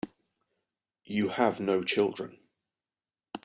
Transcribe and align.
You 1.05 1.27
have 1.29 1.59
no 1.59 1.83
children. 1.83 2.39